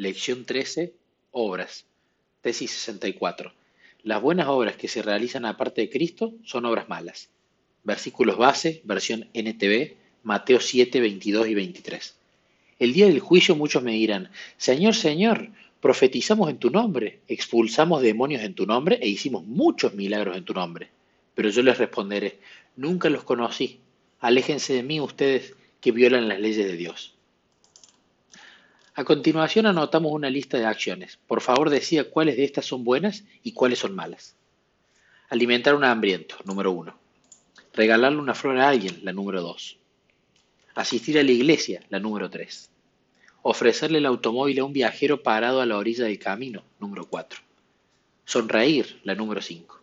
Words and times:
Lección 0.00 0.46
13, 0.46 0.94
Obras. 1.30 1.84
Tesis 2.40 2.70
64. 2.70 3.52
Las 4.02 4.22
buenas 4.22 4.48
obras 4.48 4.76
que 4.76 4.88
se 4.88 5.02
realizan 5.02 5.44
aparte 5.44 5.82
de 5.82 5.90
Cristo 5.90 6.32
son 6.42 6.64
obras 6.64 6.88
malas. 6.88 7.28
Versículos 7.84 8.38
base, 8.38 8.80
versión 8.84 9.28
NTV, 9.34 9.96
Mateo 10.22 10.58
7, 10.58 11.02
22 11.02 11.48
y 11.48 11.54
23. 11.54 12.16
El 12.78 12.94
día 12.94 13.08
del 13.08 13.20
juicio 13.20 13.54
muchos 13.54 13.82
me 13.82 13.92
dirán, 13.92 14.30
Señor, 14.56 14.94
Señor, 14.94 15.50
profetizamos 15.82 16.48
en 16.48 16.56
tu 16.56 16.70
nombre, 16.70 17.20
expulsamos 17.28 18.00
demonios 18.00 18.40
en 18.40 18.54
tu 18.54 18.64
nombre 18.64 18.98
e 19.02 19.08
hicimos 19.08 19.44
muchos 19.44 19.92
milagros 19.92 20.34
en 20.34 20.46
tu 20.46 20.54
nombre. 20.54 20.88
Pero 21.34 21.50
yo 21.50 21.62
les 21.62 21.76
responderé, 21.76 22.38
nunca 22.74 23.10
los 23.10 23.24
conocí. 23.24 23.80
Aléjense 24.20 24.72
de 24.72 24.82
mí 24.82 24.98
ustedes 24.98 25.56
que 25.82 25.92
violan 25.92 26.26
las 26.26 26.40
leyes 26.40 26.66
de 26.66 26.78
Dios. 26.78 27.19
A 29.00 29.04
continuación 29.04 29.64
anotamos 29.64 30.12
una 30.12 30.28
lista 30.28 30.58
de 30.58 30.66
acciones. 30.66 31.18
Por 31.26 31.40
favor 31.40 31.70
decida 31.70 32.04
cuáles 32.04 32.36
de 32.36 32.44
estas 32.44 32.66
son 32.66 32.84
buenas 32.84 33.24
y 33.42 33.52
cuáles 33.52 33.78
son 33.78 33.94
malas. 33.94 34.36
Alimentar 35.30 35.72
a 35.72 35.78
un 35.78 35.84
hambriento, 35.84 36.36
número 36.44 36.70
uno. 36.70 36.98
Regalarle 37.72 38.18
una 38.18 38.34
flor 38.34 38.58
a 38.58 38.68
alguien, 38.68 39.00
la 39.02 39.14
número 39.14 39.40
dos. 39.40 39.78
Asistir 40.74 41.18
a 41.18 41.22
la 41.22 41.30
iglesia, 41.30 41.82
la 41.88 41.98
número 41.98 42.28
tres. 42.28 42.68
Ofrecerle 43.40 43.96
el 43.96 44.04
automóvil 44.04 44.58
a 44.58 44.64
un 44.64 44.74
viajero 44.74 45.22
parado 45.22 45.62
a 45.62 45.66
la 45.66 45.78
orilla 45.78 46.04
del 46.04 46.18
camino, 46.18 46.62
número 46.78 47.06
cuatro. 47.06 47.40
Sonreír, 48.26 49.00
la 49.04 49.14
número 49.14 49.40
cinco. 49.40 49.80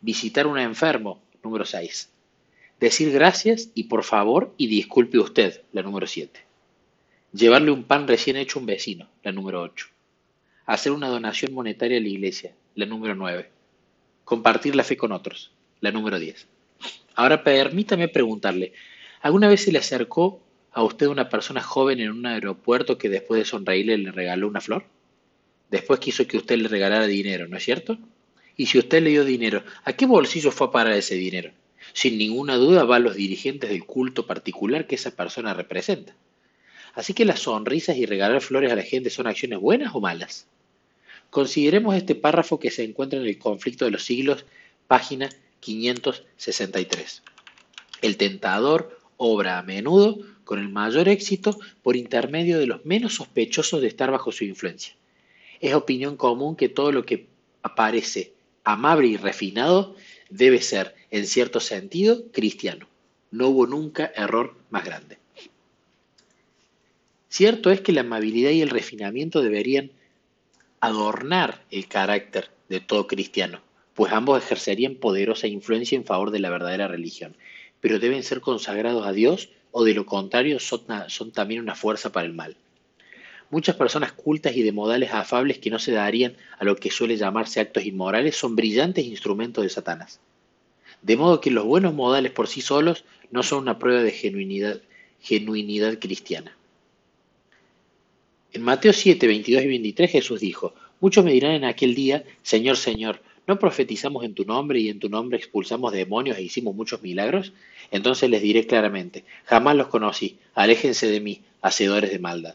Visitar 0.00 0.46
a 0.46 0.48
un 0.48 0.58
enfermo, 0.58 1.20
número 1.44 1.66
seis. 1.66 2.08
Decir 2.80 3.12
gracias 3.12 3.68
y 3.74 3.84
por 3.84 4.02
favor 4.02 4.54
y 4.56 4.66
disculpe 4.68 5.18
usted, 5.18 5.60
la 5.72 5.82
número 5.82 6.06
siete. 6.06 6.46
Llevarle 7.36 7.70
un 7.70 7.84
pan 7.84 8.08
recién 8.08 8.38
hecho 8.38 8.58
a 8.58 8.60
un 8.60 8.66
vecino, 8.66 9.10
la 9.22 9.30
número 9.30 9.60
8. 9.60 9.88
Hacer 10.64 10.92
una 10.92 11.08
donación 11.08 11.52
monetaria 11.52 11.98
a 11.98 12.00
la 12.00 12.08
iglesia, 12.08 12.54
la 12.74 12.86
número 12.86 13.14
9. 13.14 13.50
Compartir 14.24 14.74
la 14.74 14.84
fe 14.84 14.96
con 14.96 15.12
otros, 15.12 15.52
la 15.82 15.90
número 15.92 16.18
10. 16.18 16.46
Ahora 17.14 17.44
permítame 17.44 18.08
preguntarle, 18.08 18.72
¿alguna 19.20 19.48
vez 19.48 19.64
se 19.64 19.70
le 19.70 19.78
acercó 19.80 20.40
a 20.72 20.82
usted 20.82 21.08
una 21.08 21.28
persona 21.28 21.60
joven 21.60 22.00
en 22.00 22.10
un 22.10 22.24
aeropuerto 22.24 22.96
que 22.96 23.10
después 23.10 23.38
de 23.38 23.44
sonreírle 23.44 23.98
le 23.98 24.12
regaló 24.12 24.48
una 24.48 24.62
flor? 24.62 24.86
Después 25.70 26.00
quiso 26.00 26.26
que 26.26 26.38
usted 26.38 26.56
le 26.56 26.68
regalara 26.68 27.06
dinero, 27.06 27.48
¿no 27.48 27.58
es 27.58 27.64
cierto? 27.64 27.98
Y 28.56 28.64
si 28.64 28.78
usted 28.78 29.02
le 29.02 29.10
dio 29.10 29.26
dinero, 29.26 29.62
¿a 29.84 29.92
qué 29.92 30.06
bolsillo 30.06 30.52
fue 30.52 30.68
a 30.68 30.72
parar 30.72 30.94
ese 30.94 31.16
dinero? 31.16 31.50
Sin 31.92 32.16
ninguna 32.16 32.56
duda 32.56 32.84
va 32.84 32.96
a 32.96 33.00
los 33.00 33.14
dirigentes 33.14 33.68
del 33.68 33.84
culto 33.84 34.26
particular 34.26 34.86
que 34.86 34.94
esa 34.94 35.14
persona 35.14 35.52
representa. 35.52 36.16
Así 36.96 37.12
que 37.12 37.26
las 37.26 37.40
sonrisas 37.40 37.98
y 37.98 38.06
regalar 38.06 38.40
flores 38.40 38.72
a 38.72 38.74
la 38.74 38.82
gente 38.82 39.10
son 39.10 39.26
acciones 39.26 39.60
buenas 39.60 39.94
o 39.94 40.00
malas. 40.00 40.46
Consideremos 41.28 41.94
este 41.94 42.14
párrafo 42.14 42.58
que 42.58 42.70
se 42.70 42.84
encuentra 42.84 43.20
en 43.20 43.26
el 43.26 43.38
conflicto 43.38 43.84
de 43.84 43.90
los 43.90 44.02
siglos, 44.02 44.46
página 44.86 45.28
563. 45.60 47.22
El 48.00 48.16
tentador 48.16 48.98
obra 49.18 49.58
a 49.58 49.62
menudo 49.62 50.20
con 50.44 50.58
el 50.58 50.70
mayor 50.70 51.08
éxito 51.08 51.58
por 51.82 51.96
intermedio 51.96 52.58
de 52.58 52.66
los 52.66 52.86
menos 52.86 53.16
sospechosos 53.16 53.82
de 53.82 53.88
estar 53.88 54.10
bajo 54.10 54.32
su 54.32 54.44
influencia. 54.44 54.94
Es 55.60 55.74
opinión 55.74 56.16
común 56.16 56.56
que 56.56 56.70
todo 56.70 56.92
lo 56.92 57.04
que 57.04 57.26
aparece 57.62 58.32
amable 58.64 59.08
y 59.08 59.16
refinado 59.18 59.96
debe 60.30 60.62
ser, 60.62 60.94
en 61.10 61.26
cierto 61.26 61.60
sentido, 61.60 62.24
cristiano. 62.32 62.88
No 63.30 63.48
hubo 63.48 63.66
nunca 63.66 64.10
error 64.16 64.56
más 64.70 64.84
grande. 64.86 65.18
Cierto 67.36 67.70
es 67.70 67.82
que 67.82 67.92
la 67.92 68.00
amabilidad 68.00 68.48
y 68.52 68.62
el 68.62 68.70
refinamiento 68.70 69.42
deberían 69.42 69.90
adornar 70.80 71.66
el 71.70 71.86
carácter 71.86 72.48
de 72.70 72.80
todo 72.80 73.06
cristiano, 73.06 73.60
pues 73.92 74.10
ambos 74.14 74.42
ejercerían 74.42 74.94
poderosa 74.94 75.46
influencia 75.46 75.96
en 75.96 76.06
favor 76.06 76.30
de 76.30 76.38
la 76.38 76.48
verdadera 76.48 76.88
religión, 76.88 77.36
pero 77.82 77.98
deben 77.98 78.22
ser 78.22 78.40
consagrados 78.40 79.06
a 79.06 79.12
Dios 79.12 79.50
o 79.70 79.84
de 79.84 79.92
lo 79.92 80.06
contrario 80.06 80.58
son, 80.60 80.86
también 81.34 81.60
una 81.60 81.74
fuerza 81.74 82.10
para 82.10 82.26
el 82.26 82.32
mal. 82.32 82.56
Muchas 83.50 83.76
personas 83.76 84.12
cultas 84.12 84.56
y 84.56 84.62
de 84.62 84.72
modales 84.72 85.12
afables 85.12 85.58
que 85.58 85.68
no 85.68 85.78
se 85.78 85.92
darían 85.92 86.38
a 86.58 86.64
lo 86.64 86.76
que 86.76 86.90
suele 86.90 87.18
llamarse 87.18 87.60
actos 87.60 87.84
inmorales 87.84 88.34
son 88.34 88.56
brillantes 88.56 89.04
instrumentos 89.04 89.62
de 89.62 89.68
Satanás. 89.68 90.20
De 91.02 91.18
modo 91.18 91.42
que 91.42 91.50
los 91.50 91.66
buenos 91.66 91.92
modales 91.92 92.32
por 92.32 92.48
sí 92.48 92.62
solos 92.62 93.04
no 93.30 93.42
son 93.42 93.58
una 93.58 93.78
prueba 93.78 94.02
de 94.02 94.12
genuinidad, 94.12 94.80
genuinidad 95.20 95.98
cristiana. 95.98 96.56
En 98.56 98.62
Mateo 98.62 98.94
7, 98.94 99.26
22 99.26 99.64
y 99.64 99.66
23 99.66 100.10
Jesús 100.10 100.40
dijo, 100.40 100.72
Muchos 101.00 101.22
me 101.26 101.32
dirán 101.32 101.52
en 101.52 101.64
aquel 101.66 101.94
día, 101.94 102.24
Señor, 102.42 102.78
Señor, 102.78 103.20
¿no 103.46 103.58
profetizamos 103.58 104.24
en 104.24 104.32
tu 104.32 104.46
nombre 104.46 104.80
y 104.80 104.88
en 104.88 104.98
tu 104.98 105.10
nombre 105.10 105.36
expulsamos 105.36 105.92
demonios 105.92 106.38
e 106.38 106.42
hicimos 106.42 106.74
muchos 106.74 107.02
milagros? 107.02 107.52
Entonces 107.90 108.30
les 108.30 108.40
diré 108.40 108.66
claramente, 108.66 109.24
jamás 109.44 109.76
los 109.76 109.88
conocí, 109.88 110.38
aléjense 110.54 111.06
de 111.06 111.20
mí, 111.20 111.42
hacedores 111.60 112.10
de 112.10 112.18
maldad. 112.18 112.54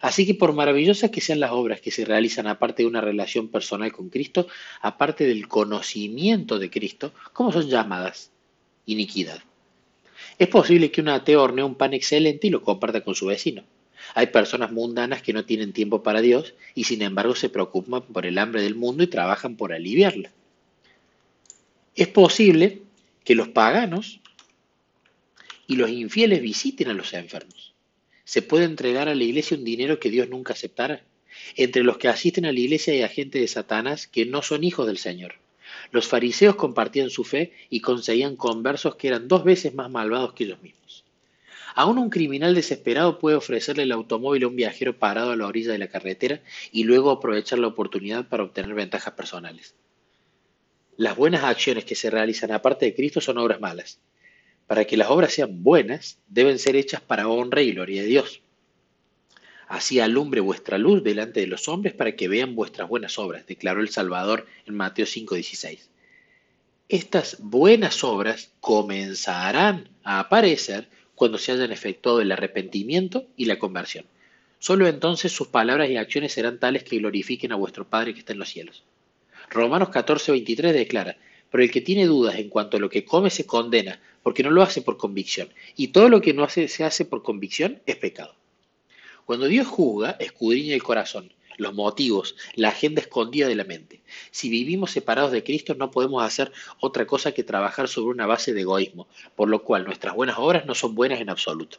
Así 0.00 0.24
que 0.24 0.34
por 0.34 0.52
maravillosas 0.52 1.10
que 1.10 1.20
sean 1.20 1.40
las 1.40 1.50
obras 1.50 1.80
que 1.80 1.90
se 1.90 2.04
realizan 2.04 2.46
aparte 2.46 2.84
de 2.84 2.88
una 2.88 3.00
relación 3.00 3.48
personal 3.48 3.90
con 3.90 4.08
Cristo, 4.08 4.46
aparte 4.82 5.26
del 5.26 5.48
conocimiento 5.48 6.60
de 6.60 6.70
Cristo, 6.70 7.12
¿cómo 7.32 7.50
son 7.50 7.68
llamadas? 7.68 8.30
Iniquidad. 8.86 9.42
Es 10.38 10.46
posible 10.46 10.92
que 10.92 11.00
un 11.00 11.08
ateo 11.08 11.42
hornee 11.42 11.64
un 11.64 11.74
pan 11.74 11.92
excelente 11.92 12.46
y 12.46 12.50
lo 12.50 12.62
comparta 12.62 13.00
con 13.00 13.16
su 13.16 13.26
vecino. 13.26 13.64
Hay 14.14 14.28
personas 14.28 14.72
mundanas 14.72 15.22
que 15.22 15.32
no 15.32 15.44
tienen 15.44 15.72
tiempo 15.72 16.02
para 16.02 16.20
Dios 16.20 16.54
y 16.74 16.84
sin 16.84 17.02
embargo 17.02 17.34
se 17.34 17.48
preocupan 17.48 18.02
por 18.02 18.26
el 18.26 18.38
hambre 18.38 18.62
del 18.62 18.74
mundo 18.74 19.02
y 19.02 19.08
trabajan 19.08 19.56
por 19.56 19.72
aliviarla. 19.72 20.30
Es 21.94 22.08
posible 22.08 22.82
que 23.24 23.34
los 23.34 23.48
paganos 23.48 24.20
y 25.66 25.76
los 25.76 25.90
infieles 25.90 26.42
visiten 26.42 26.88
a 26.88 26.94
los 26.94 27.12
enfermos. 27.12 27.74
Se 28.24 28.42
puede 28.42 28.64
entregar 28.64 29.08
a 29.08 29.14
la 29.14 29.24
iglesia 29.24 29.56
un 29.56 29.64
dinero 29.64 29.98
que 29.98 30.10
Dios 30.10 30.28
nunca 30.28 30.52
aceptara. 30.52 31.02
Entre 31.56 31.82
los 31.82 31.98
que 31.98 32.08
asisten 32.08 32.46
a 32.46 32.52
la 32.52 32.60
iglesia 32.60 32.92
hay 32.92 33.02
agentes 33.02 33.40
de 33.40 33.48
Satanás 33.48 34.06
que 34.06 34.26
no 34.26 34.42
son 34.42 34.64
hijos 34.64 34.86
del 34.86 34.98
Señor. 34.98 35.34
Los 35.92 36.06
fariseos 36.06 36.56
compartían 36.56 37.10
su 37.10 37.24
fe 37.24 37.52
y 37.70 37.80
conseguían 37.80 38.36
conversos 38.36 38.96
que 38.96 39.08
eran 39.08 39.28
dos 39.28 39.44
veces 39.44 39.74
más 39.74 39.90
malvados 39.90 40.32
que 40.32 40.44
ellos 40.44 40.62
mismos. 40.62 40.99
Aún 41.74 41.98
un 41.98 42.10
criminal 42.10 42.54
desesperado 42.54 43.18
puede 43.18 43.36
ofrecerle 43.36 43.84
el 43.84 43.92
automóvil 43.92 44.44
a 44.44 44.48
un 44.48 44.56
viajero 44.56 44.98
parado 44.98 45.30
a 45.30 45.36
la 45.36 45.46
orilla 45.46 45.72
de 45.72 45.78
la 45.78 45.88
carretera 45.88 46.40
y 46.72 46.84
luego 46.84 47.10
aprovechar 47.10 47.58
la 47.58 47.68
oportunidad 47.68 48.28
para 48.28 48.42
obtener 48.42 48.74
ventajas 48.74 49.14
personales. 49.14 49.74
Las 50.96 51.16
buenas 51.16 51.44
acciones 51.44 51.84
que 51.84 51.94
se 51.94 52.10
realizan 52.10 52.52
aparte 52.52 52.86
de 52.86 52.94
Cristo 52.94 53.20
son 53.20 53.38
obras 53.38 53.60
malas. 53.60 54.00
Para 54.66 54.84
que 54.84 54.96
las 54.96 55.10
obras 55.10 55.32
sean 55.32 55.62
buenas, 55.62 56.18
deben 56.28 56.58
ser 56.58 56.76
hechas 56.76 57.00
para 57.00 57.28
honra 57.28 57.62
y 57.62 57.72
gloria 57.72 58.02
de 58.02 58.08
Dios. 58.08 58.42
Así 59.66 60.00
alumbre 60.00 60.40
vuestra 60.40 60.78
luz 60.78 61.02
delante 61.02 61.40
de 61.40 61.46
los 61.46 61.68
hombres 61.68 61.94
para 61.94 62.16
que 62.16 62.28
vean 62.28 62.56
vuestras 62.56 62.88
buenas 62.88 63.18
obras, 63.18 63.46
declaró 63.46 63.80
el 63.80 63.88
Salvador 63.88 64.46
en 64.66 64.74
Mateo 64.74 65.06
5:16. 65.06 65.88
Estas 66.88 67.36
buenas 67.40 68.02
obras 68.02 68.52
comenzarán 68.60 69.88
a 70.02 70.18
aparecer 70.18 70.88
cuando 71.20 71.36
se 71.36 71.52
hayan 71.52 71.70
efectuado 71.70 72.22
el 72.22 72.32
arrepentimiento 72.32 73.26
y 73.36 73.44
la 73.44 73.58
conversión. 73.58 74.06
Solo 74.58 74.88
entonces 74.88 75.30
sus 75.30 75.48
palabras 75.48 75.90
y 75.90 75.98
acciones 75.98 76.32
serán 76.32 76.58
tales 76.58 76.82
que 76.82 76.96
glorifiquen 76.96 77.52
a 77.52 77.56
vuestro 77.56 77.86
Padre 77.86 78.14
que 78.14 78.20
está 78.20 78.32
en 78.32 78.38
los 78.38 78.48
cielos. 78.48 78.84
Romanos 79.50 79.90
14, 79.90 80.32
23 80.32 80.72
declara, 80.72 81.18
pero 81.50 81.62
el 81.62 81.70
que 81.70 81.82
tiene 81.82 82.06
dudas 82.06 82.36
en 82.36 82.48
cuanto 82.48 82.78
a 82.78 82.80
lo 82.80 82.88
que 82.88 83.04
come 83.04 83.28
se 83.28 83.44
condena, 83.44 84.00
porque 84.22 84.42
no 84.42 84.50
lo 84.50 84.62
hace 84.62 84.80
por 84.80 84.96
convicción, 84.96 85.50
y 85.76 85.88
todo 85.88 86.08
lo 86.08 86.22
que 86.22 86.32
no 86.32 86.42
hace, 86.42 86.68
se 86.68 86.84
hace 86.84 87.04
por 87.04 87.22
convicción 87.22 87.82
es 87.84 87.96
pecado. 87.96 88.34
Cuando 89.26 89.44
Dios 89.44 89.66
juzga, 89.66 90.12
escudriña 90.20 90.74
el 90.74 90.82
corazón, 90.82 91.34
los 91.60 91.74
motivos, 91.74 92.36
la 92.54 92.68
agenda 92.68 93.00
escondida 93.00 93.46
de 93.46 93.54
la 93.54 93.64
mente. 93.64 94.00
Si 94.30 94.48
vivimos 94.48 94.90
separados 94.90 95.32
de 95.32 95.44
Cristo 95.44 95.74
no 95.74 95.90
podemos 95.90 96.22
hacer 96.22 96.52
otra 96.80 97.06
cosa 97.06 97.32
que 97.32 97.44
trabajar 97.44 97.88
sobre 97.88 98.14
una 98.14 98.26
base 98.26 98.52
de 98.52 98.62
egoísmo, 98.62 99.06
por 99.36 99.48
lo 99.48 99.62
cual 99.62 99.84
nuestras 99.84 100.14
buenas 100.14 100.38
obras 100.38 100.66
no 100.66 100.74
son 100.74 100.94
buenas 100.94 101.20
en 101.20 101.30
absoluto. 101.30 101.78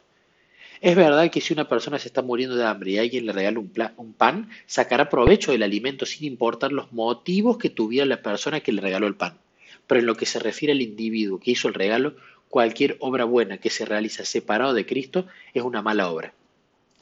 Es 0.80 0.96
verdad 0.96 1.30
que 1.30 1.40
si 1.40 1.52
una 1.52 1.68
persona 1.68 1.98
se 2.00 2.08
está 2.08 2.22
muriendo 2.22 2.56
de 2.56 2.64
hambre 2.64 2.90
y 2.90 2.98
alguien 2.98 3.24
le 3.26 3.32
regala 3.32 3.60
un, 3.96 4.12
pan, 4.14 4.50
sacará 4.66 5.08
provecho 5.08 5.52
del 5.52 5.62
alimento 5.62 6.06
sin 6.06 6.24
importar 6.26 6.72
los 6.72 6.92
motivos 6.92 7.56
que 7.56 7.70
tuviera 7.70 8.04
la 8.04 8.20
persona 8.20 8.60
que 8.60 8.72
le 8.72 8.80
regaló 8.80 9.06
el 9.06 9.14
pan. 9.14 9.38
Pero 9.86 10.00
en 10.00 10.06
lo 10.06 10.16
que 10.16 10.26
se 10.26 10.40
refiere 10.40 10.72
al 10.72 10.82
individuo 10.82 11.38
que 11.38 11.52
hizo 11.52 11.68
el 11.68 11.74
regalo, 11.74 12.16
cualquier 12.48 12.96
obra 12.98 13.24
buena 13.24 13.58
que 13.58 13.70
se 13.70 13.84
realiza 13.84 14.24
separado 14.24 14.74
de 14.74 14.84
Cristo 14.84 15.26
es 15.54 15.62
una 15.62 15.82
mala 15.82 16.10
obra. 16.10 16.34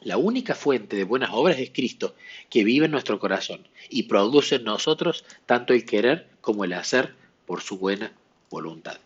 La 0.03 0.17
única 0.17 0.55
fuente 0.55 0.97
de 0.97 1.05
buenas 1.05 1.31
obras 1.33 1.59
es 1.59 1.71
Cristo, 1.71 2.15
que 2.49 2.65
vive 2.65 2.87
en 2.87 2.93
nuestro 2.93 3.19
corazón 3.19 3.69
y 3.91 4.05
produce 4.05 4.57
en 4.57 4.65
nosotros 4.65 5.25
tanto 5.45 5.75
el 5.75 5.85
querer 5.85 6.29
como 6.41 6.65
el 6.65 6.73
hacer 6.73 7.15
por 7.47 7.61
su 7.61 7.79
buena 7.79 8.13
voluntad. 8.49 8.99